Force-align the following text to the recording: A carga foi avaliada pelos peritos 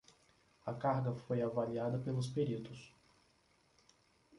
A 0.65 0.73
carga 0.77 1.13
foi 1.13 1.43
avaliada 1.43 1.99
pelos 1.99 2.27
peritos 2.27 2.91